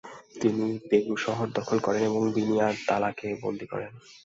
[0.35, 3.91] তিনি পেগু শহর দখল করেন এবং বিনিয়া দালাকে বন্দী করেন।